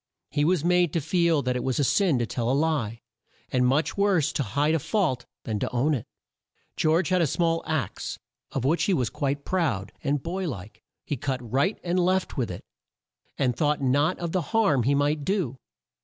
He 0.31 0.43
was 0.45 0.65
made 0.65 0.93
to 0.93 0.99
feel 0.99 1.43
that 1.43 1.55
it 1.55 1.63
was 1.63 1.77
a 1.77 1.83
sin 1.83 2.17
to 2.17 2.25
tell 2.25 2.49
a 2.49 2.53
lie, 2.57 3.01
and 3.51 3.67
much 3.67 3.95
worse 3.95 4.33
to 4.33 4.41
hide 4.41 4.73
a 4.73 4.79
fault 4.79 5.27
than 5.43 5.59
to 5.59 5.69
own 5.71 5.93
it. 5.93 6.07
George 6.75 7.09
had 7.09 7.21
a 7.21 7.27
small 7.27 7.61
axe 7.67 8.17
of 8.51 8.65
which 8.65 8.85
he 8.85 8.95
was 8.95 9.11
quite 9.11 9.45
proud, 9.45 9.91
and 10.03 10.23
boy 10.23 10.49
like, 10.49 10.81
he 11.05 11.17
cut 11.17 11.39
right 11.51 11.79
and 11.83 11.99
left 11.99 12.35
with 12.35 12.49
it, 12.49 12.65
and 13.37 13.55
thought 13.55 13.79
not 13.79 14.17
of 14.17 14.31
the 14.31 14.41
harm 14.57 14.81
he 14.81 14.95
might 14.95 15.23
do. 15.23 15.59